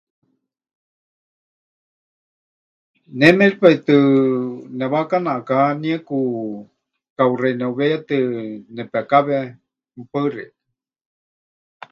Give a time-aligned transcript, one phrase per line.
[3.17, 3.95] Ne méripai tɨ
[4.77, 6.17] newaakana ʼakahanieku
[7.17, 8.17] kauxai neʼuweiyatɨ
[8.75, 9.37] nepekáwe.
[10.11, 10.53] Paɨ xeikɨ́a.